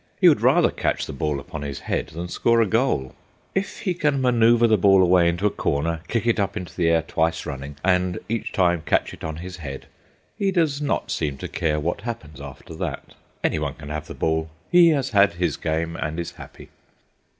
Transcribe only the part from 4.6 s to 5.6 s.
the ball away into a